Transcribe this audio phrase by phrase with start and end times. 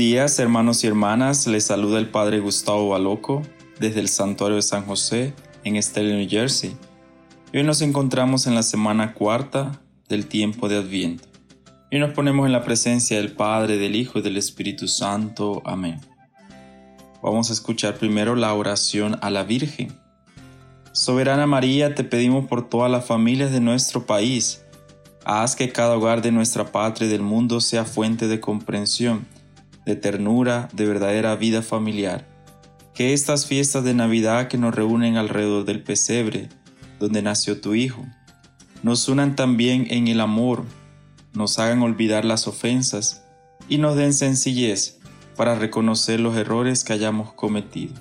[0.00, 1.46] días, hermanos y hermanas.
[1.46, 3.42] Les saluda el Padre Gustavo Baloco
[3.78, 5.32] desde el Santuario de San José
[5.62, 6.76] en Stella, New Jersey.
[7.54, 11.28] Hoy nos encontramos en la semana cuarta del tiempo de Adviento.
[11.90, 15.62] Y nos ponemos en la presencia del Padre, del Hijo y del Espíritu Santo.
[15.64, 16.00] Amén.
[17.22, 19.92] Vamos a escuchar primero la oración a la Virgen.
[20.92, 24.64] Soberana María, te pedimos por todas las familias de nuestro país.
[25.24, 29.26] Haz que cada hogar de nuestra patria y del mundo sea fuente de comprensión
[29.90, 32.26] de ternura, de verdadera vida familiar.
[32.94, 36.48] Que estas fiestas de Navidad que nos reúnen alrededor del pesebre,
[36.98, 38.06] donde nació tu Hijo,
[38.82, 40.64] nos unan también en el amor,
[41.34, 43.22] nos hagan olvidar las ofensas
[43.68, 44.98] y nos den sencillez
[45.36, 47.94] para reconocer los errores que hayamos cometido.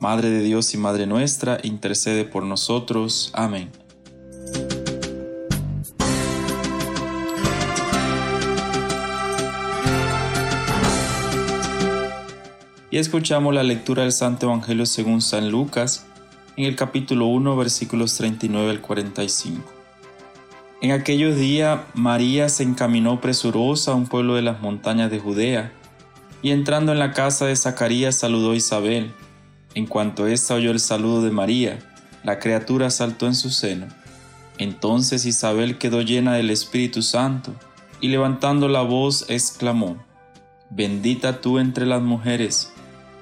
[0.00, 3.30] Madre de Dios y Madre nuestra, intercede por nosotros.
[3.34, 3.70] Amén.
[12.90, 16.06] Y escuchamos la lectura del Santo Evangelio según San Lucas
[16.56, 19.62] en el capítulo 1 versículos 39 al 45.
[20.80, 25.72] En aquellos días María se encaminó presurosa a un pueblo de las montañas de Judea
[26.40, 29.12] y entrando en la casa de Zacarías saludó a Isabel.
[29.74, 31.78] En cuanto ésta oyó el saludo de María,
[32.24, 33.86] la criatura saltó en su seno.
[34.56, 37.54] Entonces Isabel quedó llena del Espíritu Santo
[38.00, 39.98] y levantando la voz exclamó,
[40.70, 42.72] Bendita tú entre las mujeres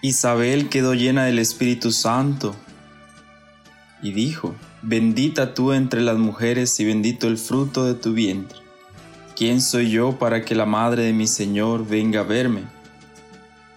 [0.00, 2.54] Isabel quedó llena del Espíritu Santo
[4.00, 8.60] y dijo, Bendita tú entre las mujeres y bendito el fruto de tu vientre.
[9.34, 12.62] ¿Quién soy yo para que la madre de mi Señor venga a verme?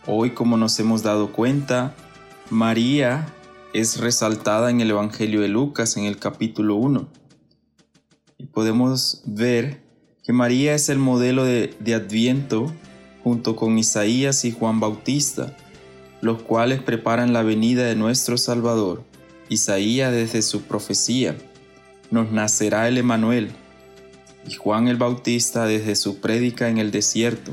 [0.06, 1.96] Hoy, como nos hemos dado cuenta,
[2.52, 3.26] María
[3.74, 7.08] es resaltada en el Evangelio de Lucas en el capítulo 1.
[8.38, 9.81] Y podemos ver
[10.24, 12.72] que María es el modelo de, de Adviento
[13.24, 15.58] junto con Isaías y Juan Bautista
[16.22, 19.04] los cuales preparan la venida de nuestro Salvador.
[19.50, 21.36] Isaías desde su profecía,
[22.09, 23.52] nos nacerá el Emanuel,
[24.48, 27.52] y Juan el Bautista desde su prédica en el desierto.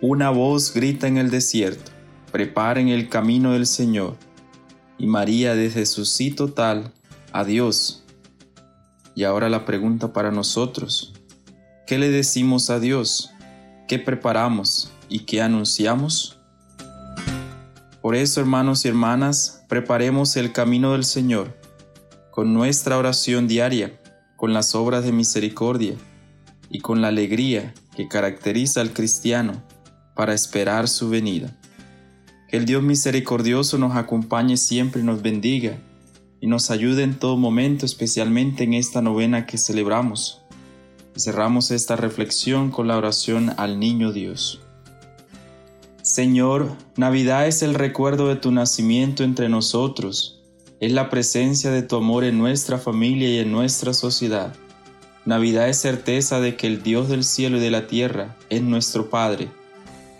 [0.00, 1.90] Una voz grita en el desierto,
[2.32, 4.16] preparen el camino del Señor,
[4.98, 6.92] y María desde su sí total,
[7.32, 8.04] a Dios.
[9.14, 11.12] Y ahora la pregunta para nosotros,
[11.86, 13.30] ¿qué le decimos a Dios?
[13.88, 16.40] ¿Qué preparamos y qué anunciamos?
[18.04, 21.58] Por eso, hermanos y hermanas, preparemos el camino del Señor
[22.30, 23.98] con nuestra oración diaria,
[24.36, 25.94] con las obras de misericordia
[26.68, 29.62] y con la alegría que caracteriza al cristiano
[30.14, 31.58] para esperar su venida.
[32.50, 35.78] Que el Dios misericordioso nos acompañe siempre y nos bendiga
[36.42, 40.42] y nos ayude en todo momento, especialmente en esta novena que celebramos.
[41.16, 44.63] cerramos esta reflexión con la oración al Niño Dios.
[46.14, 50.40] Señor, Navidad es el recuerdo de tu nacimiento entre nosotros,
[50.78, 54.54] es la presencia de tu amor en nuestra familia y en nuestra sociedad.
[55.24, 59.10] Navidad es certeza de que el Dios del cielo y de la tierra es nuestro
[59.10, 59.48] Padre,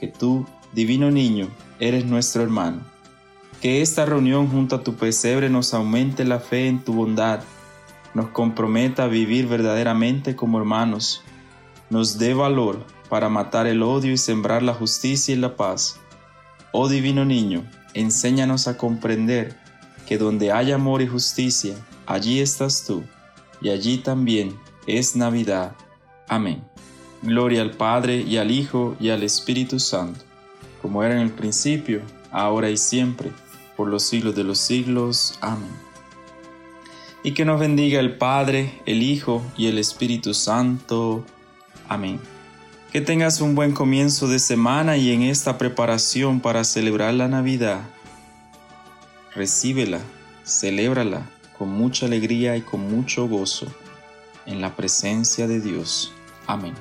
[0.01, 1.47] que tú, divino niño,
[1.79, 2.81] eres nuestro hermano.
[3.61, 7.45] Que esta reunión junto a tu pesebre nos aumente la fe en tu bondad,
[8.15, 11.23] nos comprometa a vivir verdaderamente como hermanos,
[11.91, 16.01] nos dé valor para matar el odio y sembrar la justicia y la paz.
[16.73, 17.65] Oh divino niño,
[17.95, 19.57] enséñanos a comprender
[20.07, 21.75] que donde hay amor y justicia,
[22.07, 23.05] allí estás tú,
[23.61, 25.73] y allí también es Navidad.
[26.29, 26.65] Amén.
[27.23, 30.25] Gloria al Padre y al Hijo y al Espíritu Santo,
[30.83, 33.31] como era en el principio, ahora y siempre,
[33.77, 35.39] por los siglos de los siglos.
[35.41, 35.71] Amén.
[37.23, 41.25] Y que nos bendiga el Padre, el Hijo y el Espíritu Santo.
[41.89, 42.21] Amén.
[42.93, 47.81] Que tengas un buen comienzo de semana y en esta preparación para celebrar la Navidad,
[49.35, 50.01] recíbela,
[50.45, 51.23] celébrala
[51.59, 53.67] con mucha alegría y con mucho gozo
[54.47, 56.13] en la presencia de Dios.
[56.47, 56.75] Amén.